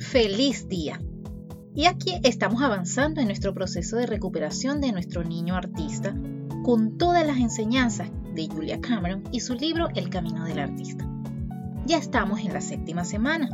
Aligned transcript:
Feliz 0.00 0.66
día. 0.66 0.98
Y 1.74 1.84
aquí 1.84 2.18
estamos 2.24 2.62
avanzando 2.62 3.20
en 3.20 3.26
nuestro 3.26 3.52
proceso 3.52 3.96
de 3.96 4.06
recuperación 4.06 4.80
de 4.80 4.92
nuestro 4.92 5.22
niño 5.22 5.54
artista 5.54 6.16
con 6.64 6.96
todas 6.96 7.24
las 7.24 7.36
enseñanzas 7.36 8.10
de 8.34 8.48
Julia 8.48 8.80
Cameron 8.80 9.22
y 9.30 9.40
su 9.40 9.54
libro 9.54 9.88
El 9.94 10.08
Camino 10.08 10.44
del 10.46 10.58
Artista. 10.58 11.06
Ya 11.84 11.98
estamos 11.98 12.40
en 12.40 12.54
la 12.54 12.62
séptima 12.62 13.04
semana. 13.04 13.50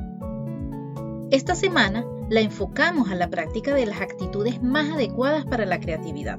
Esta 1.32 1.56
semana 1.56 2.06
la 2.30 2.40
enfocamos 2.40 3.10
a 3.10 3.16
la 3.16 3.28
práctica 3.28 3.74
de 3.74 3.84
las 3.84 4.00
actitudes 4.00 4.62
más 4.62 4.88
adecuadas 4.92 5.44
para 5.46 5.66
la 5.66 5.80
creatividad. 5.80 6.38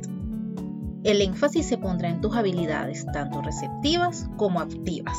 El 1.04 1.21
énfasis 1.21 1.66
se 1.66 1.78
pondrá 1.78 2.10
en 2.10 2.21
tus 2.21 2.36
habilidades, 2.36 3.05
tanto 3.12 3.42
receptivas 3.42 4.30
como 4.38 4.62
activas. 4.62 5.18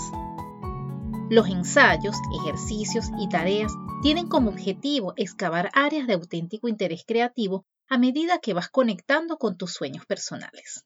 Los 1.29 1.46
ensayos, 1.48 2.16
ejercicios 2.43 3.11
y 3.20 3.29
tareas 3.29 3.70
tienen 4.01 4.29
como 4.29 4.51
objetivo 4.51 5.12
excavar 5.16 5.70
áreas 5.75 6.06
de 6.06 6.15
auténtico 6.15 6.69
interés 6.69 7.05
creativo 7.06 7.66
a 7.89 7.98
medida 7.98 8.39
que 8.39 8.55
vas 8.55 8.69
conectando 8.69 9.39
con 9.39 9.56
tus 9.56 9.73
sueños 9.73 10.06
personales. 10.06 10.84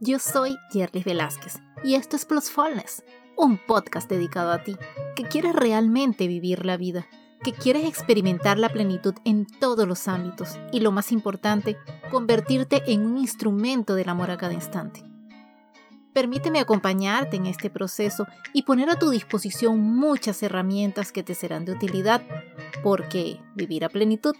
Yo 0.00 0.18
soy 0.18 0.56
Jerry 0.72 1.02
Velázquez 1.02 1.58
y 1.84 1.96
esto 1.96 2.16
es 2.16 2.24
Plusfulness, 2.24 3.04
un 3.36 3.58
podcast 3.58 4.08
dedicado 4.08 4.52
a 4.52 4.62
ti 4.62 4.76
que 5.14 5.24
quieres 5.24 5.54
realmente 5.54 6.26
vivir 6.26 6.64
la 6.64 6.78
vida, 6.78 7.06
que 7.42 7.52
quieres 7.52 7.84
experimentar 7.84 8.58
la 8.58 8.70
plenitud 8.70 9.14
en 9.26 9.46
todos 9.46 9.86
los 9.86 10.08
ámbitos 10.08 10.58
y 10.72 10.80
lo 10.80 10.92
más 10.92 11.12
importante, 11.12 11.76
convertirte 12.10 12.82
en 12.86 13.04
un 13.04 13.18
instrumento 13.18 13.94
del 13.94 14.08
amor 14.08 14.30
a 14.30 14.38
cada 14.38 14.54
instante. 14.54 15.09
Permíteme 16.12 16.58
acompañarte 16.58 17.36
en 17.36 17.46
este 17.46 17.70
proceso 17.70 18.26
y 18.52 18.62
poner 18.62 18.90
a 18.90 18.98
tu 18.98 19.10
disposición 19.10 19.80
muchas 19.80 20.42
herramientas 20.42 21.12
que 21.12 21.22
te 21.22 21.34
serán 21.34 21.64
de 21.64 21.72
utilidad, 21.72 22.22
porque 22.82 23.40
vivir 23.54 23.84
a 23.84 23.88
plenitud 23.88 24.34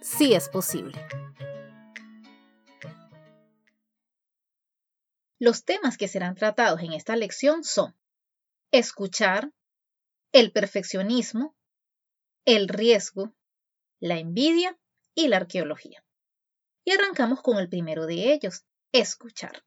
sí 0.00 0.34
es 0.34 0.48
posible. 0.48 0.98
Los 5.38 5.64
temas 5.64 5.98
que 5.98 6.08
serán 6.08 6.36
tratados 6.36 6.80
en 6.80 6.94
esta 6.94 7.16
lección 7.16 7.64
son 7.64 7.94
escuchar, 8.70 9.52
el 10.32 10.52
perfeccionismo, 10.52 11.54
el 12.46 12.68
riesgo, 12.68 13.34
la 14.00 14.18
envidia 14.18 14.78
y 15.14 15.28
la 15.28 15.36
arqueología. 15.36 16.02
Y 16.84 16.92
arrancamos 16.92 17.42
con 17.42 17.58
el 17.58 17.68
primero 17.68 18.06
de 18.06 18.32
ellos, 18.32 18.64
escuchar. 18.92 19.64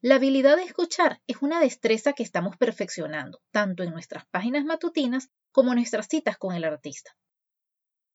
La 0.00 0.14
habilidad 0.14 0.56
de 0.56 0.62
escuchar 0.62 1.20
es 1.26 1.42
una 1.42 1.58
destreza 1.58 2.12
que 2.12 2.22
estamos 2.22 2.56
perfeccionando, 2.56 3.40
tanto 3.50 3.82
en 3.82 3.90
nuestras 3.90 4.26
páginas 4.26 4.64
matutinas 4.64 5.28
como 5.50 5.72
en 5.72 5.76
nuestras 5.76 6.06
citas 6.06 6.38
con 6.38 6.54
el 6.54 6.62
artista. 6.62 7.16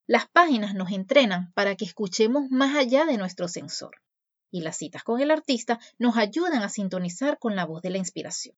Las 0.07 0.29
páginas 0.29 0.75
nos 0.75 0.91
entrenan 0.91 1.51
para 1.53 1.75
que 1.75 1.83
escuchemos 1.83 2.49
más 2.49 2.75
allá 2.75 3.03
de 3.05 3.17
nuestro 3.17 3.49
sensor 3.49 4.01
y 4.49 4.61
las 4.61 4.77
citas 4.77 5.03
con 5.03 5.19
el 5.19 5.31
artista 5.31 5.79
nos 5.97 6.15
ayudan 6.15 6.61
a 6.61 6.69
sintonizar 6.69 7.37
con 7.37 7.55
la 7.55 7.65
voz 7.65 7.81
de 7.81 7.89
la 7.89 7.97
inspiración. 7.97 8.55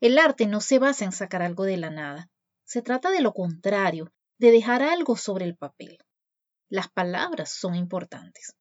El 0.00 0.18
arte 0.18 0.46
no 0.46 0.60
se 0.60 0.78
basa 0.78 1.04
en 1.04 1.12
sacar 1.12 1.42
algo 1.42 1.64
de 1.64 1.76
la 1.76 1.90
nada, 1.90 2.30
se 2.64 2.80
trata 2.80 3.10
de 3.10 3.20
lo 3.20 3.34
contrario, 3.34 4.12
de 4.38 4.50
dejar 4.50 4.82
algo 4.82 5.16
sobre 5.16 5.44
el 5.44 5.56
papel. 5.56 5.98
Las 6.70 6.88
palabras 6.88 7.50
son 7.50 7.74
importantes. 7.74 8.54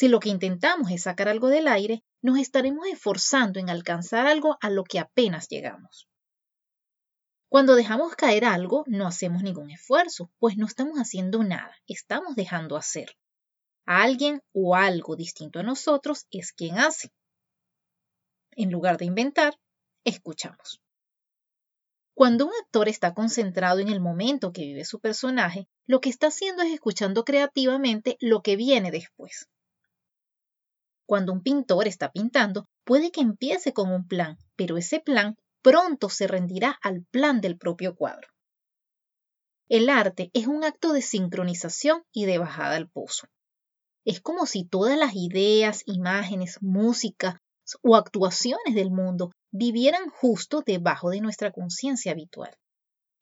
Si 0.00 0.08
lo 0.08 0.18
que 0.18 0.30
intentamos 0.30 0.90
es 0.90 1.02
sacar 1.02 1.28
algo 1.28 1.48
del 1.48 1.68
aire, 1.68 2.02
nos 2.22 2.38
estaremos 2.38 2.86
esforzando 2.86 3.60
en 3.60 3.68
alcanzar 3.68 4.26
algo 4.26 4.56
a 4.62 4.70
lo 4.70 4.82
que 4.82 4.98
apenas 4.98 5.46
llegamos. 5.46 6.08
Cuando 7.50 7.74
dejamos 7.74 8.16
caer 8.16 8.46
algo, 8.46 8.82
no 8.86 9.06
hacemos 9.06 9.42
ningún 9.42 9.70
esfuerzo, 9.70 10.30
pues 10.38 10.56
no 10.56 10.64
estamos 10.64 10.96
haciendo 10.96 11.44
nada, 11.44 11.76
estamos 11.86 12.34
dejando 12.34 12.78
hacer 12.78 13.14
alguien 13.84 14.40
o 14.54 14.74
algo 14.74 15.16
distinto 15.16 15.58
a 15.58 15.64
nosotros 15.64 16.26
es 16.30 16.54
quien 16.54 16.78
hace. 16.78 17.12
En 18.52 18.70
lugar 18.70 18.96
de 18.96 19.04
inventar, 19.04 19.60
escuchamos. 20.04 20.80
Cuando 22.14 22.46
un 22.46 22.52
actor 22.62 22.88
está 22.88 23.12
concentrado 23.12 23.80
en 23.80 23.90
el 23.90 24.00
momento 24.00 24.50
que 24.50 24.62
vive 24.62 24.86
su 24.86 24.98
personaje, 24.98 25.68
lo 25.84 26.00
que 26.00 26.08
está 26.08 26.28
haciendo 26.28 26.62
es 26.62 26.72
escuchando 26.72 27.22
creativamente 27.22 28.16
lo 28.18 28.40
que 28.40 28.56
viene 28.56 28.90
después. 28.90 29.46
Cuando 31.10 31.32
un 31.32 31.42
pintor 31.42 31.88
está 31.88 32.12
pintando, 32.12 32.68
puede 32.84 33.10
que 33.10 33.20
empiece 33.20 33.72
con 33.72 33.90
un 33.90 34.06
plan, 34.06 34.38
pero 34.54 34.78
ese 34.78 35.00
plan 35.00 35.34
pronto 35.60 36.08
se 36.08 36.28
rendirá 36.28 36.78
al 36.82 37.04
plan 37.10 37.40
del 37.40 37.58
propio 37.58 37.96
cuadro. 37.96 38.28
El 39.68 39.88
arte 39.88 40.30
es 40.34 40.46
un 40.46 40.62
acto 40.62 40.92
de 40.92 41.02
sincronización 41.02 42.04
y 42.12 42.26
de 42.26 42.38
bajada 42.38 42.76
al 42.76 42.88
pozo. 42.88 43.26
Es 44.04 44.20
como 44.20 44.46
si 44.46 44.62
todas 44.62 44.96
las 44.96 45.16
ideas, 45.16 45.82
imágenes, 45.86 46.58
música 46.60 47.42
o 47.82 47.96
actuaciones 47.96 48.76
del 48.76 48.92
mundo 48.92 49.32
vivieran 49.50 50.10
justo 50.10 50.62
debajo 50.64 51.10
de 51.10 51.20
nuestra 51.20 51.50
conciencia 51.50 52.12
habitual. 52.12 52.56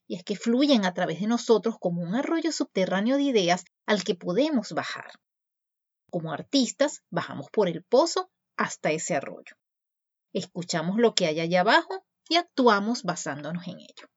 Y 0.06 0.16
es 0.16 0.24
que 0.24 0.36
fluyen 0.36 0.84
a 0.84 0.92
través 0.92 1.20
de 1.20 1.26
nosotros 1.26 1.76
como 1.80 2.02
un 2.02 2.14
arroyo 2.14 2.52
subterráneo 2.52 3.16
de 3.16 3.22
ideas 3.22 3.64
al 3.86 4.04
que 4.04 4.14
podemos 4.14 4.72
bajar. 4.72 5.10
Como 6.10 6.32
artistas, 6.32 7.02
bajamos 7.10 7.48
por 7.50 7.68
el 7.68 7.82
pozo 7.84 8.30
hasta 8.56 8.90
ese 8.90 9.14
arroyo. 9.14 9.56
Escuchamos 10.32 10.98
lo 10.98 11.14
que 11.14 11.26
hay 11.26 11.40
allá 11.40 11.60
abajo 11.60 12.04
y 12.28 12.36
actuamos 12.36 13.02
basándonos 13.02 13.66
en 13.66 13.80
ello. 13.80 14.08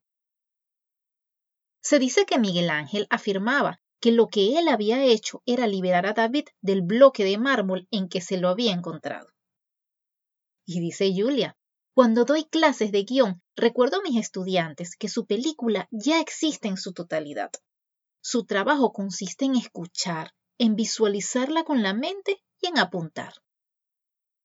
Se 1.81 1.99
dice 1.99 2.25
que 2.25 2.37
Miguel 2.37 2.69
Ángel 2.69 3.07
afirmaba 3.09 3.81
que 3.99 4.11
lo 4.11 4.27
que 4.27 4.57
él 4.57 4.67
había 4.67 5.03
hecho 5.03 5.41
era 5.45 5.67
liberar 5.67 6.05
a 6.05 6.13
David 6.13 6.45
del 6.61 6.81
bloque 6.81 7.23
de 7.23 7.37
mármol 7.37 7.87
en 7.91 8.09
que 8.09 8.21
se 8.21 8.37
lo 8.37 8.49
había 8.49 8.73
encontrado. 8.73 9.29
Y 10.65 10.79
dice 10.79 11.11
Julia, 11.15 11.55
cuando 11.93 12.25
doy 12.25 12.45
clases 12.45 12.91
de 12.91 13.03
guion, 13.03 13.41
recuerdo 13.55 13.97
a 13.97 14.01
mis 14.01 14.17
estudiantes 14.17 14.95
que 14.95 15.09
su 15.09 15.25
película 15.25 15.87
ya 15.91 16.19
existe 16.19 16.67
en 16.67 16.77
su 16.77 16.93
totalidad. 16.93 17.51
Su 18.21 18.45
trabajo 18.45 18.93
consiste 18.93 19.45
en 19.45 19.55
escuchar, 19.55 20.31
en 20.61 20.75
visualizarla 20.75 21.63
con 21.63 21.81
la 21.81 21.95
mente 21.95 22.43
y 22.61 22.67
en 22.67 22.77
apuntar. 22.77 23.33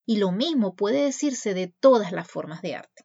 Y 0.07 0.17
lo 0.17 0.33
mismo 0.33 0.75
puede 0.75 1.03
decirse 1.03 1.53
de 1.53 1.75
todas 1.79 2.11
las 2.11 2.27
formas 2.27 2.63
de 2.63 2.75
arte. 2.75 3.05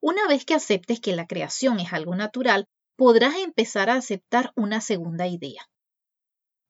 Una 0.00 0.26
vez 0.26 0.44
que 0.44 0.54
aceptes 0.54 0.98
que 0.98 1.14
la 1.14 1.28
creación 1.28 1.78
es 1.78 1.92
algo 1.92 2.16
natural, 2.16 2.66
podrás 2.96 3.36
empezar 3.36 3.88
a 3.88 3.94
aceptar 3.94 4.50
una 4.56 4.80
segunda 4.80 5.28
idea, 5.28 5.64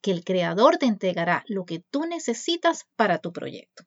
que 0.02 0.10
el 0.10 0.22
creador 0.22 0.76
te 0.76 0.84
entregará 0.84 1.42
lo 1.46 1.64
que 1.64 1.82
tú 1.90 2.04
necesitas 2.04 2.84
para 2.96 3.20
tu 3.20 3.32
proyecto. 3.32 3.84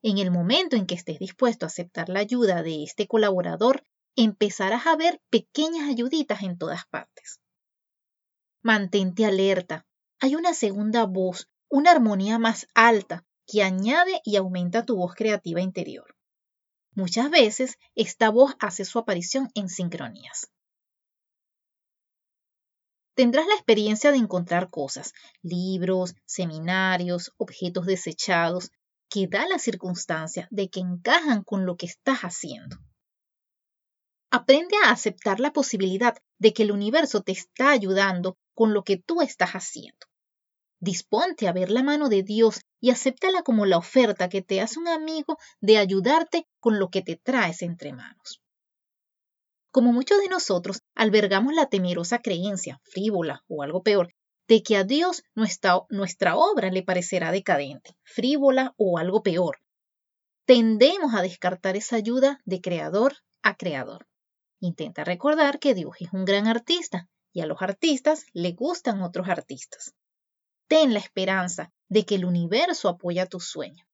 En 0.00 0.18
el 0.18 0.30
momento 0.30 0.76
en 0.76 0.86
que 0.86 0.94
estés 0.94 1.18
dispuesto 1.18 1.66
a 1.66 1.70
aceptar 1.70 2.08
la 2.08 2.20
ayuda 2.20 2.62
de 2.62 2.84
este 2.84 3.08
colaborador, 3.08 3.82
empezarás 4.14 4.86
a 4.86 4.94
ver 4.94 5.20
pequeñas 5.28 5.88
ayuditas 5.88 6.44
en 6.44 6.56
todas 6.56 6.86
partes. 6.86 7.39
Mantente 8.62 9.24
alerta. 9.24 9.86
Hay 10.20 10.34
una 10.34 10.54
segunda 10.54 11.06
voz, 11.06 11.48
una 11.68 11.90
armonía 11.90 12.38
más 12.38 12.66
alta 12.74 13.24
que 13.46 13.62
añade 13.62 14.20
y 14.24 14.36
aumenta 14.36 14.84
tu 14.84 14.96
voz 14.96 15.14
creativa 15.14 15.60
interior. 15.60 16.16
Muchas 16.92 17.30
veces 17.30 17.78
esta 17.94 18.30
voz 18.30 18.56
hace 18.60 18.84
su 18.84 18.98
aparición 18.98 19.50
en 19.54 19.68
sincronías 19.68 20.50
tendrás 23.20 23.46
la 23.46 23.52
experiencia 23.52 24.12
de 24.12 24.16
encontrar 24.16 24.70
cosas, 24.70 25.12
libros, 25.42 26.14
seminarios, 26.24 27.34
objetos 27.36 27.84
desechados, 27.84 28.70
que 29.10 29.26
da 29.26 29.46
la 29.46 29.58
circunstancia 29.58 30.48
de 30.50 30.70
que 30.70 30.80
encajan 30.80 31.44
con 31.44 31.66
lo 31.66 31.76
que 31.76 31.84
estás 31.84 32.20
haciendo. 32.20 32.78
Aprende 34.30 34.74
a 34.86 34.90
aceptar 34.90 35.38
la 35.38 35.52
posibilidad 35.52 36.16
de 36.38 36.54
que 36.54 36.62
el 36.62 36.72
universo 36.72 37.20
te 37.20 37.32
está 37.32 37.72
ayudando 37.72 38.38
con 38.60 38.74
lo 38.74 38.84
que 38.84 38.98
tú 38.98 39.22
estás 39.22 39.52
haciendo. 39.52 40.06
Disponte 40.80 41.48
a 41.48 41.52
ver 41.54 41.70
la 41.70 41.82
mano 41.82 42.10
de 42.10 42.22
Dios 42.22 42.60
y 42.78 42.90
acéptala 42.90 43.42
como 43.42 43.64
la 43.64 43.78
oferta 43.78 44.28
que 44.28 44.42
te 44.42 44.60
hace 44.60 44.78
un 44.78 44.86
amigo 44.86 45.38
de 45.62 45.78
ayudarte 45.78 46.46
con 46.58 46.78
lo 46.78 46.90
que 46.90 47.00
te 47.00 47.16
traes 47.16 47.62
entre 47.62 47.94
manos. 47.94 48.42
Como 49.70 49.94
muchos 49.94 50.20
de 50.20 50.28
nosotros, 50.28 50.82
albergamos 50.94 51.54
la 51.54 51.70
temerosa 51.70 52.18
creencia, 52.18 52.82
frívola 52.84 53.44
o 53.48 53.62
algo 53.62 53.82
peor, 53.82 54.12
de 54.46 54.62
que 54.62 54.76
a 54.76 54.84
Dios 54.84 55.22
nuestra, 55.34 55.80
nuestra 55.88 56.36
obra 56.36 56.70
le 56.70 56.82
parecerá 56.82 57.32
decadente, 57.32 57.96
frívola 58.02 58.74
o 58.76 58.98
algo 58.98 59.22
peor. 59.22 59.56
Tendemos 60.44 61.14
a 61.14 61.22
descartar 61.22 61.76
esa 61.76 61.96
ayuda 61.96 62.42
de 62.44 62.60
creador 62.60 63.16
a 63.40 63.56
creador. 63.56 64.06
Intenta 64.60 65.02
recordar 65.02 65.60
que 65.60 65.72
Dios 65.72 65.96
es 65.98 66.12
un 66.12 66.26
gran 66.26 66.46
artista 66.46 67.08
y 67.32 67.40
a 67.40 67.46
los 67.46 67.62
artistas 67.62 68.26
le 68.32 68.52
gustan 68.52 69.02
otros 69.02 69.28
artistas. 69.28 69.94
Ten 70.68 70.92
la 70.92 71.00
esperanza 71.00 71.72
de 71.88 72.04
que 72.04 72.14
el 72.16 72.24
universo 72.24 72.88
apoya 72.88 73.26
tu 73.26 73.40
sueño 73.40 73.84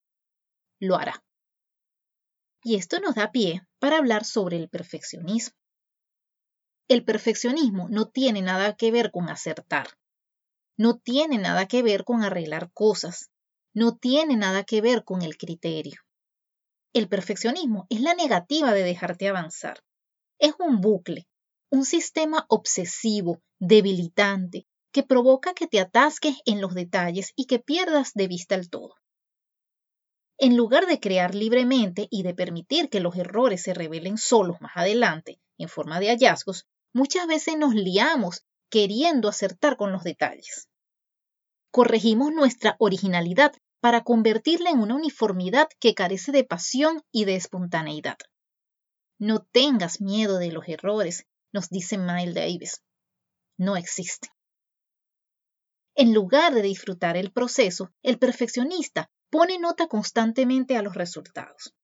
lo 0.78 0.96
hará. 0.96 1.24
Y 2.62 2.76
esto 2.76 3.00
nos 3.00 3.14
da 3.14 3.32
pie 3.32 3.62
para 3.78 3.98
hablar 3.98 4.24
sobre 4.24 4.56
el 4.56 4.68
perfeccionismo. 4.68 5.56
El 6.88 7.04
perfeccionismo 7.04 7.88
no 7.88 8.08
tiene 8.08 8.42
nada 8.42 8.76
que 8.76 8.90
ver 8.90 9.10
con 9.10 9.28
acertar, 9.28 9.88
no 10.76 10.98
tiene 10.98 11.38
nada 11.38 11.66
que 11.66 11.82
ver 11.82 12.04
con 12.04 12.22
arreglar 12.22 12.70
cosas, 12.72 13.30
no 13.72 13.96
tiene 13.96 14.36
nada 14.36 14.64
que 14.64 14.80
ver 14.80 15.04
con 15.04 15.22
el 15.22 15.36
criterio. 15.36 16.00
El 16.92 17.08
perfeccionismo 17.08 17.86
es 17.90 18.00
la 18.00 18.14
negativa 18.14 18.72
de 18.72 18.82
dejarte 18.82 19.28
avanzar. 19.28 19.82
Es 20.38 20.54
un 20.58 20.80
bucle, 20.80 21.26
un 21.70 21.84
sistema 21.84 22.46
obsesivo, 22.48 23.42
debilitante, 23.58 24.66
que 24.92 25.02
provoca 25.02 25.52
que 25.52 25.66
te 25.66 25.80
atasques 25.80 26.36
en 26.46 26.60
los 26.60 26.74
detalles 26.74 27.32
y 27.36 27.46
que 27.46 27.58
pierdas 27.58 28.12
de 28.14 28.28
vista 28.28 28.54
el 28.54 28.70
todo. 28.70 28.94
En 30.38 30.56
lugar 30.56 30.86
de 30.86 31.00
crear 31.00 31.34
libremente 31.34 32.08
y 32.10 32.22
de 32.22 32.34
permitir 32.34 32.88
que 32.88 33.00
los 33.00 33.16
errores 33.16 33.62
se 33.62 33.74
revelen 33.74 34.18
solos 34.18 34.60
más 34.60 34.72
adelante, 34.76 35.40
en 35.58 35.68
forma 35.68 35.98
de 35.98 36.08
hallazgos, 36.08 36.66
muchas 36.92 37.26
veces 37.26 37.56
nos 37.56 37.74
liamos 37.74 38.44
queriendo 38.70 39.28
acertar 39.28 39.76
con 39.76 39.92
los 39.92 40.04
detalles. 40.04 40.68
Corregimos 41.70 42.32
nuestra 42.32 42.76
originalidad 42.78 43.52
para 43.80 44.02
convertirla 44.02 44.70
en 44.70 44.80
una 44.80 44.94
uniformidad 44.94 45.68
que 45.78 45.94
carece 45.94 46.32
de 46.32 46.44
pasión 46.44 47.02
y 47.12 47.24
de 47.24 47.36
espontaneidad. 47.36 48.16
No 49.18 49.42
tengas 49.44 50.00
miedo 50.00 50.38
de 50.38 50.52
los 50.52 50.68
errores, 50.68 51.26
nos 51.56 51.70
dice 51.70 51.96
Miles 51.96 52.34
Davis. 52.34 52.82
No 53.56 53.78
existe. 53.78 54.28
En 55.94 56.12
lugar 56.12 56.52
de 56.52 56.60
disfrutar 56.60 57.16
el 57.16 57.32
proceso, 57.32 57.94
el 58.02 58.18
perfeccionista 58.18 59.10
pone 59.30 59.58
nota 59.58 59.86
constantemente 59.88 60.76
a 60.76 60.82
los 60.82 60.94
resultados. 60.94 61.74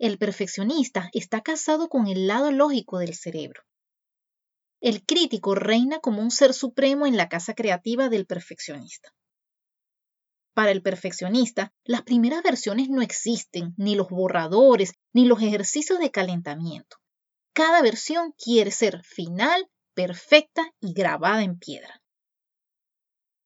El 0.00 0.18
perfeccionista 0.18 1.10
está 1.12 1.42
casado 1.42 1.88
con 1.88 2.08
el 2.08 2.26
lado 2.26 2.50
lógico 2.50 2.98
del 2.98 3.14
cerebro. 3.14 3.62
El 4.80 5.06
crítico 5.06 5.54
reina 5.54 6.00
como 6.00 6.20
un 6.20 6.32
ser 6.32 6.52
supremo 6.52 7.06
en 7.06 7.16
la 7.16 7.28
casa 7.28 7.54
creativa 7.54 8.08
del 8.08 8.26
perfeccionista. 8.26 9.14
Para 10.54 10.72
el 10.72 10.82
perfeccionista, 10.82 11.72
las 11.84 12.02
primeras 12.02 12.42
versiones 12.42 12.88
no 12.88 13.00
existen, 13.00 13.74
ni 13.76 13.94
los 13.94 14.08
borradores, 14.08 14.94
ni 15.12 15.24
los 15.24 15.40
ejercicios 15.40 16.00
de 16.00 16.10
calentamiento. 16.10 16.96
Cada 17.54 17.82
versión 17.82 18.32
quiere 18.32 18.72
ser 18.72 19.04
final, 19.04 19.70
perfecta 19.94 20.72
y 20.80 20.92
grabada 20.92 21.44
en 21.44 21.56
piedra. 21.56 22.02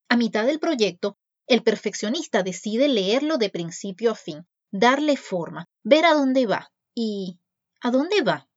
A 0.08 0.16
mitad 0.16 0.46
del 0.46 0.58
proyecto, 0.58 1.18
el 1.46 1.62
perfeccionista 1.62 2.42
decide 2.42 2.88
leerlo 2.88 3.36
de 3.36 3.50
principio 3.50 4.12
a 4.12 4.14
fin, 4.14 4.46
darle 4.70 5.18
forma, 5.18 5.68
ver 5.82 6.06
a 6.06 6.14
dónde 6.14 6.46
va. 6.46 6.72
¿Y 6.94 7.38
a 7.82 7.90
dónde 7.90 8.22
va? 8.22 8.48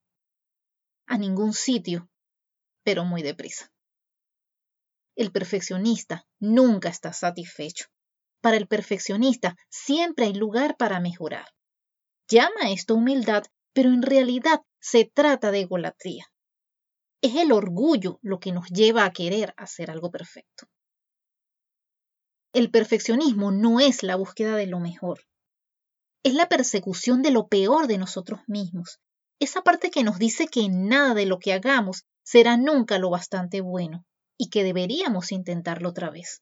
A 1.05 1.17
ningún 1.17 1.53
sitio, 1.53 2.09
pero 2.83 3.03
muy 3.03 3.21
deprisa. 3.21 3.73
El 5.17 5.33
perfeccionista 5.33 6.25
nunca 6.39 6.87
está 6.87 7.11
satisfecho. 7.11 7.87
Para 8.39 8.55
el 8.55 8.67
perfeccionista 8.67 9.57
siempre 9.69 10.25
hay 10.25 10.33
lugar 10.33 10.77
para 10.77 11.01
mejorar. 11.01 11.47
Llama 12.29 12.71
esto 12.71 12.95
humildad, 12.95 13.43
pero 13.73 13.89
en 13.89 14.01
realidad 14.01 14.61
se 14.79 15.05
trata 15.05 15.51
de 15.51 15.61
egolatría. 15.61 16.25
Es 17.21 17.35
el 17.35 17.51
orgullo 17.51 18.19
lo 18.21 18.39
que 18.39 18.51
nos 18.51 18.67
lleva 18.69 19.05
a 19.05 19.13
querer 19.13 19.53
hacer 19.57 19.91
algo 19.91 20.11
perfecto. 20.11 20.67
El 22.53 22.71
perfeccionismo 22.71 23.51
no 23.51 23.79
es 23.79 24.03
la 24.03 24.15
búsqueda 24.15 24.55
de 24.55 24.67
lo 24.67 24.79
mejor. 24.79 25.21
Es 26.23 26.33
la 26.33 26.49
persecución 26.49 27.21
de 27.21 27.31
lo 27.31 27.47
peor 27.47 27.87
de 27.87 27.97
nosotros 27.97 28.41
mismos. 28.47 28.99
Esa 29.39 29.61
parte 29.61 29.89
que 29.89 30.03
nos 30.03 30.19
dice 30.19 30.47
que 30.47 30.67
nada 30.69 31.13
de 31.13 31.25
lo 31.25 31.39
que 31.39 31.53
hagamos 31.53 32.05
será 32.23 32.57
nunca 32.57 32.99
lo 32.99 33.09
bastante 33.09 33.61
bueno 33.61 34.05
y 34.37 34.49
que 34.49 34.63
deberíamos 34.63 35.31
intentarlo 35.31 35.89
otra 35.89 36.09
vez. 36.09 36.41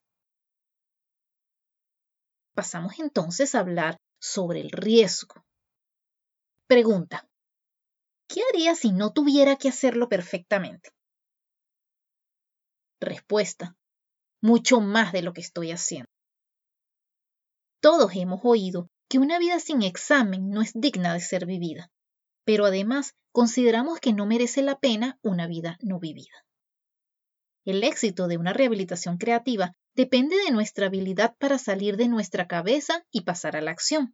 Pasamos 2.55 2.99
entonces 2.99 3.55
a 3.55 3.59
hablar 3.59 3.97
sobre 4.19 4.61
el 4.61 4.71
riesgo. 4.71 5.45
Pregunta. 6.69 7.27
¿Qué 8.27 8.41
haría 8.47 8.75
si 8.75 8.91
no 8.91 9.11
tuviera 9.11 9.55
que 9.55 9.69
hacerlo 9.69 10.07
perfectamente? 10.07 10.91
Respuesta. 13.01 13.75
Mucho 14.39 14.79
más 14.79 15.11
de 15.11 15.23
lo 15.23 15.33
que 15.33 15.41
estoy 15.41 15.71
haciendo. 15.71 16.11
Todos 17.81 18.11
hemos 18.13 18.41
oído 18.43 18.87
que 19.09 19.17
una 19.17 19.39
vida 19.39 19.59
sin 19.59 19.81
examen 19.81 20.51
no 20.51 20.61
es 20.61 20.73
digna 20.75 21.11
de 21.15 21.21
ser 21.21 21.47
vivida, 21.47 21.89
pero 22.45 22.67
además 22.67 23.15
consideramos 23.31 23.99
que 23.99 24.13
no 24.13 24.27
merece 24.27 24.61
la 24.61 24.77
pena 24.77 25.17
una 25.23 25.47
vida 25.47 25.79
no 25.81 25.99
vivida. 25.99 26.45
El 27.65 27.83
éxito 27.83 28.27
de 28.27 28.37
una 28.37 28.53
rehabilitación 28.53 29.17
creativa 29.17 29.73
depende 29.95 30.35
de 30.45 30.51
nuestra 30.51 30.85
habilidad 30.85 31.35
para 31.39 31.57
salir 31.57 31.97
de 31.97 32.07
nuestra 32.07 32.47
cabeza 32.47 33.03
y 33.09 33.21
pasar 33.21 33.55
a 33.55 33.61
la 33.61 33.71
acción. 33.71 34.13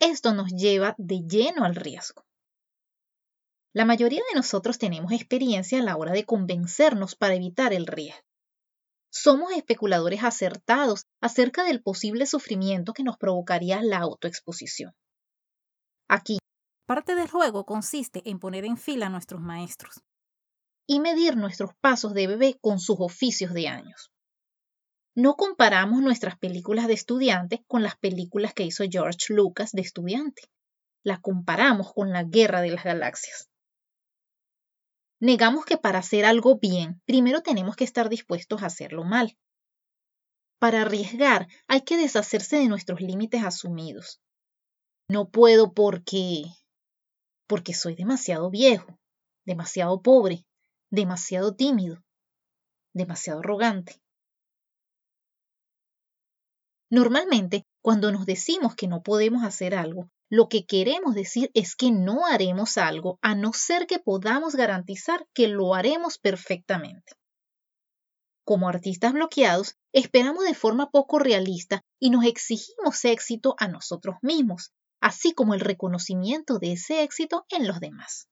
Esto 0.00 0.32
nos 0.32 0.50
lleva 0.52 0.94
de 0.96 1.20
lleno 1.26 1.64
al 1.64 1.74
riesgo. 1.74 2.24
La 3.74 3.84
mayoría 3.84 4.22
de 4.28 4.36
nosotros 4.36 4.78
tenemos 4.78 5.12
experiencia 5.12 5.80
a 5.80 5.82
la 5.82 5.96
hora 5.96 6.12
de 6.12 6.24
convencernos 6.24 7.16
para 7.16 7.34
evitar 7.34 7.72
el 7.72 7.86
riesgo. 7.86 8.22
Somos 9.10 9.52
especuladores 9.52 10.22
acertados 10.22 11.06
acerca 11.20 11.64
del 11.64 11.82
posible 11.82 12.26
sufrimiento 12.26 12.92
que 12.92 13.02
nos 13.02 13.16
provocaría 13.16 13.82
la 13.82 13.98
autoexposición. 13.98 14.92
Aquí, 16.08 16.38
parte 16.86 17.14
del 17.14 17.28
juego 17.28 17.64
consiste 17.64 18.22
en 18.28 18.38
poner 18.38 18.64
en 18.64 18.76
fila 18.76 19.06
a 19.06 19.10
nuestros 19.10 19.40
maestros 19.40 20.02
y 20.86 21.00
medir 21.00 21.36
nuestros 21.36 21.70
pasos 21.80 22.14
de 22.14 22.26
bebé 22.26 22.58
con 22.60 22.78
sus 22.78 22.96
oficios 23.00 23.52
de 23.52 23.68
años. 23.68 24.10
No 25.18 25.34
comparamos 25.34 26.00
nuestras 26.00 26.38
películas 26.38 26.86
de 26.86 26.94
estudiante 26.94 27.64
con 27.66 27.82
las 27.82 27.96
películas 27.96 28.54
que 28.54 28.62
hizo 28.62 28.84
George 28.88 29.34
Lucas 29.34 29.72
de 29.72 29.80
estudiante. 29.80 30.42
Las 31.02 31.18
comparamos 31.18 31.92
con 31.92 32.12
la 32.12 32.22
Guerra 32.22 32.60
de 32.60 32.70
las 32.70 32.84
Galaxias. 32.84 33.50
Negamos 35.18 35.64
que 35.64 35.76
para 35.76 35.98
hacer 35.98 36.24
algo 36.24 36.60
bien, 36.60 37.02
primero 37.04 37.42
tenemos 37.42 37.74
que 37.74 37.82
estar 37.82 38.08
dispuestos 38.08 38.62
a 38.62 38.66
hacerlo 38.66 39.02
mal. 39.02 39.36
Para 40.60 40.82
arriesgar, 40.82 41.48
hay 41.66 41.80
que 41.80 41.96
deshacerse 41.96 42.58
de 42.58 42.68
nuestros 42.68 43.00
límites 43.00 43.42
asumidos. 43.42 44.20
No 45.10 45.30
puedo 45.30 45.72
porque... 45.74 46.44
porque 47.48 47.74
soy 47.74 47.96
demasiado 47.96 48.50
viejo, 48.50 49.00
demasiado 49.44 50.00
pobre, 50.00 50.46
demasiado 50.92 51.56
tímido, 51.56 52.04
demasiado 52.94 53.40
arrogante. 53.40 54.00
Normalmente, 56.90 57.66
cuando 57.82 58.10
nos 58.12 58.24
decimos 58.24 58.74
que 58.74 58.88
no 58.88 59.02
podemos 59.02 59.44
hacer 59.44 59.74
algo, 59.74 60.10
lo 60.30 60.48
que 60.48 60.64
queremos 60.64 61.14
decir 61.14 61.50
es 61.54 61.76
que 61.76 61.90
no 61.90 62.26
haremos 62.26 62.78
algo 62.78 63.18
a 63.22 63.34
no 63.34 63.52
ser 63.52 63.86
que 63.86 63.98
podamos 63.98 64.54
garantizar 64.54 65.26
que 65.34 65.48
lo 65.48 65.74
haremos 65.74 66.18
perfectamente. 66.18 67.12
Como 68.44 68.68
artistas 68.68 69.12
bloqueados, 69.12 69.76
esperamos 69.92 70.44
de 70.44 70.54
forma 70.54 70.90
poco 70.90 71.18
realista 71.18 71.82
y 71.98 72.08
nos 72.08 72.24
exigimos 72.24 73.04
éxito 73.04 73.54
a 73.58 73.68
nosotros 73.68 74.16
mismos, 74.22 74.72
así 75.00 75.32
como 75.32 75.52
el 75.52 75.60
reconocimiento 75.60 76.58
de 76.58 76.72
ese 76.72 77.02
éxito 77.02 77.44
en 77.50 77.66
los 77.66 77.80
demás. 77.80 78.28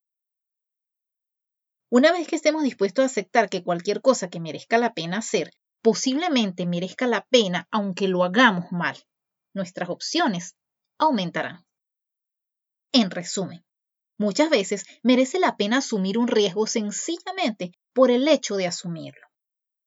Una 1.91 2.13
vez 2.13 2.27
que 2.27 2.37
estemos 2.37 2.63
dispuestos 2.63 3.03
a 3.03 3.07
aceptar 3.07 3.51
que 3.51 3.63
cualquier 3.63 4.01
cosa 4.01 4.29
que 4.29 4.41
merezca 4.41 4.79
la 4.79 4.95
pena 4.95 5.19
hacer 5.19 5.51
posiblemente 5.87 6.67
merezca 6.67 7.07
la 7.07 7.25
pena 7.31 7.69
aunque 7.71 8.09
lo 8.09 8.25
hagamos 8.25 8.73
mal. 8.73 8.97
Nuestras 9.55 9.89
opciones 9.89 10.57
aumentarán. 10.99 11.65
En 12.91 13.13
resumen, 13.13 13.65
muchas 14.19 14.51
veces 14.51 14.85
merece 15.05 15.39
la 15.39 15.57
pena 15.57 15.77
asumir 15.79 16.19
un 16.19 16.27
riesgo 16.27 16.67
sencillamente 16.67 17.71
por 17.93 18.11
el 18.11 18.27
hecho 18.27 18.57
de 18.57 18.67
asumirlo. 18.67 19.29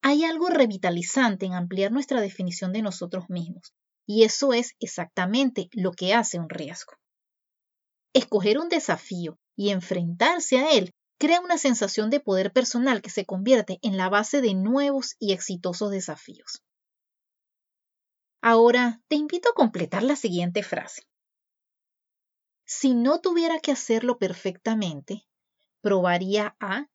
Hay 0.01 0.23
algo 0.23 0.47
revitalizante 0.47 1.47
en 1.47 1.53
ampliar 1.53 1.91
nuestra 1.91 2.21
definición 2.21 2.71
de 2.71 2.81
nosotros 2.81 3.25
mismos, 3.27 3.73
y 4.07 4.23
eso 4.23 4.53
es 4.53 4.75
exactamente 4.79 5.67
lo 5.73 5.91
que 5.91 6.13
hace 6.13 6.39
un 6.39 6.47
riesgo. 6.47 6.93
Escoger 8.13 8.57
un 8.57 8.69
desafío 8.69 9.37
y 9.57 9.71
enfrentarse 9.71 10.59
a 10.59 10.71
él 10.71 10.93
crea 11.19 11.41
una 11.41 11.57
sensación 11.57 12.09
de 12.09 12.21
poder 12.21 12.51
personal 12.53 13.01
que 13.01 13.09
se 13.09 13.25
convierte 13.25 13.77
en 13.81 13.97
la 13.97 14.09
base 14.09 14.41
de 14.41 14.53
nuevos 14.53 15.15
y 15.19 15.33
exitosos 15.33 15.91
desafíos. 15.91 16.63
Ahora 18.41 19.01
te 19.09 19.17
invito 19.17 19.49
a 19.49 19.53
completar 19.53 20.01
la 20.01 20.15
siguiente 20.15 20.63
frase. 20.63 21.03
Si 22.65 22.93
no 22.93 23.19
tuviera 23.19 23.59
que 23.59 23.73
hacerlo 23.73 24.17
perfectamente, 24.17 25.27
probaría 25.81 26.55
a... 26.61 26.87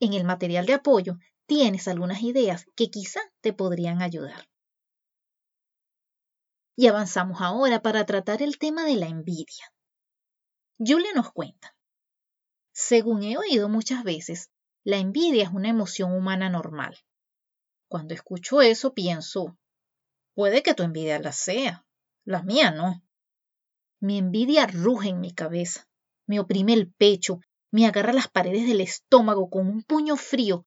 En 0.00 0.12
el 0.12 0.24
material 0.24 0.66
de 0.66 0.74
apoyo 0.74 1.16
tienes 1.46 1.88
algunas 1.88 2.22
ideas 2.22 2.66
que 2.76 2.90
quizá 2.90 3.20
te 3.40 3.54
podrían 3.54 4.02
ayudar. 4.02 4.48
Y 6.76 6.88
avanzamos 6.88 7.40
ahora 7.40 7.80
para 7.80 8.04
tratar 8.04 8.42
el 8.42 8.58
tema 8.58 8.84
de 8.84 8.96
la 8.96 9.06
envidia. 9.06 9.72
Julia 10.78 11.10
nos 11.12 11.32
cuenta. 11.32 11.74
Según 12.72 13.24
he 13.24 13.36
oído 13.36 13.68
muchas 13.68 14.04
veces, 14.04 14.50
la 14.84 14.98
envidia 14.98 15.42
es 15.42 15.50
una 15.50 15.68
emoción 15.68 16.12
humana 16.12 16.48
normal. 16.48 16.96
Cuando 17.88 18.14
escucho 18.14 18.62
eso 18.62 18.94
pienso, 18.94 19.58
puede 20.34 20.62
que 20.62 20.74
tu 20.74 20.84
envidia 20.84 21.18
la 21.18 21.32
sea, 21.32 21.84
la 22.24 22.42
mía 22.42 22.70
no. 22.70 23.02
Mi 24.00 24.18
envidia 24.18 24.68
ruge 24.68 25.08
en 25.08 25.20
mi 25.20 25.32
cabeza, 25.34 25.88
me 26.26 26.38
oprime 26.38 26.74
el 26.74 26.92
pecho, 26.92 27.40
me 27.72 27.86
agarra 27.86 28.12
las 28.12 28.28
paredes 28.28 28.68
del 28.68 28.80
estómago 28.80 29.50
con 29.50 29.66
un 29.66 29.82
puño 29.82 30.16
frío, 30.16 30.64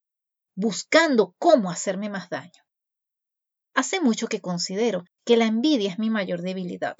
buscando 0.56 1.36
cómo 1.38 1.72
hacerme 1.72 2.10
más 2.10 2.30
daño. 2.30 2.66
Hace 3.74 4.02
mucho 4.02 4.28
que 4.28 4.42
considero 4.42 5.06
que 5.24 5.38
la 5.38 5.46
envidia 5.46 5.90
es 5.90 6.00
mi 6.00 6.10
mayor 6.10 6.42
debilidad. 6.42 6.98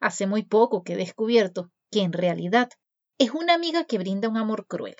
Hace 0.00 0.26
muy 0.26 0.42
poco 0.42 0.82
que 0.82 0.94
he 0.94 0.96
descubierto 0.96 1.70
que 1.90 2.00
en 2.00 2.12
realidad 2.12 2.70
es 3.18 3.32
una 3.32 3.54
amiga 3.54 3.84
que 3.84 3.98
brinda 3.98 4.28
un 4.28 4.38
amor 4.38 4.66
cruel. 4.66 4.96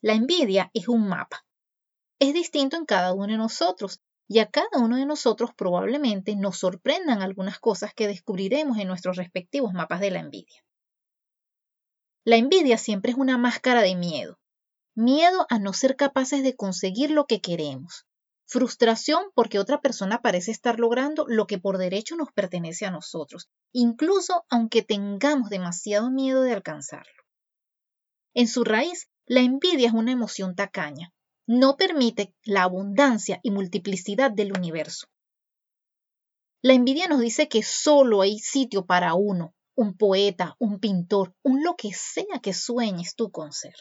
La 0.00 0.14
envidia 0.14 0.70
es 0.74 0.88
un 0.88 1.08
mapa. 1.08 1.44
Es 2.20 2.34
distinto 2.34 2.76
en 2.76 2.86
cada 2.86 3.12
uno 3.12 3.26
de 3.26 3.36
nosotros 3.36 4.00
y 4.28 4.38
a 4.38 4.46
cada 4.46 4.78
uno 4.78 4.96
de 4.96 5.06
nosotros 5.06 5.50
probablemente 5.56 6.36
nos 6.36 6.58
sorprendan 6.58 7.20
algunas 7.20 7.58
cosas 7.58 7.92
que 7.94 8.06
descubriremos 8.06 8.78
en 8.78 8.88
nuestros 8.88 9.16
respectivos 9.16 9.72
mapas 9.72 10.00
de 10.00 10.10
la 10.12 10.20
envidia. 10.20 10.64
La 12.24 12.36
envidia 12.36 12.78
siempre 12.78 13.10
es 13.10 13.18
una 13.18 13.38
máscara 13.38 13.82
de 13.82 13.96
miedo. 13.96 14.38
Miedo 14.94 15.46
a 15.50 15.58
no 15.58 15.72
ser 15.72 15.96
capaces 15.96 16.44
de 16.44 16.54
conseguir 16.54 17.10
lo 17.10 17.26
que 17.26 17.40
queremos. 17.40 18.06
Frustración 18.46 19.24
porque 19.34 19.58
otra 19.58 19.80
persona 19.80 20.20
parece 20.20 20.50
estar 20.50 20.78
logrando 20.78 21.24
lo 21.26 21.46
que 21.46 21.58
por 21.58 21.78
derecho 21.78 22.16
nos 22.16 22.32
pertenece 22.32 22.84
a 22.84 22.90
nosotros, 22.90 23.48
incluso 23.72 24.44
aunque 24.50 24.82
tengamos 24.82 25.48
demasiado 25.48 26.10
miedo 26.10 26.42
de 26.42 26.52
alcanzarlo. 26.52 27.22
En 28.34 28.48
su 28.48 28.64
raíz, 28.64 29.08
la 29.26 29.40
envidia 29.40 29.88
es 29.88 29.94
una 29.94 30.12
emoción 30.12 30.54
tacaña. 30.54 31.12
No 31.46 31.76
permite 31.76 32.34
la 32.44 32.62
abundancia 32.62 33.40
y 33.42 33.50
multiplicidad 33.50 34.30
del 34.30 34.52
universo. 34.52 35.06
La 36.62 36.74
envidia 36.74 37.08
nos 37.08 37.20
dice 37.20 37.48
que 37.48 37.62
solo 37.62 38.22
hay 38.22 38.38
sitio 38.38 38.86
para 38.86 39.14
uno, 39.14 39.54
un 39.74 39.96
poeta, 39.96 40.54
un 40.58 40.78
pintor, 40.78 41.34
un 41.42 41.64
lo 41.64 41.74
que 41.76 41.92
sea 41.92 42.40
que 42.42 42.52
sueñes 42.52 43.16
tú 43.16 43.30
con 43.30 43.52
ser. 43.52 43.74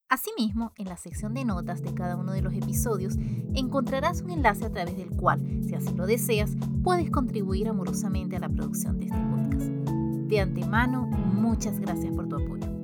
Asimismo, 0.09 0.73
en 0.75 0.87
la 0.87 0.97
sección 0.97 1.35
de 1.35 1.45
notas 1.45 1.83
de 1.83 1.93
cada 1.93 2.15
uno 2.15 2.31
de 2.31 2.41
los 2.41 2.51
episodios 2.53 3.15
encontrarás 3.53 4.23
un 4.23 4.31
enlace 4.31 4.65
a 4.65 4.71
través 4.71 4.97
del 4.97 5.11
cual, 5.11 5.39
si 5.63 5.75
así 5.75 5.93
lo 5.93 6.07
deseas, 6.07 6.49
puedes 6.83 7.11
contribuir 7.11 7.67
amorosamente 7.67 8.35
a 8.35 8.39
la 8.39 8.49
producción 8.49 8.97
de 8.97 9.05
este 9.05 9.19
podcast. 9.19 9.69
De 10.27 10.39
antemano, 10.39 11.05
muchas 11.05 11.79
gracias 11.79 12.11
por 12.15 12.27
tu 12.27 12.37
apoyo. 12.37 12.78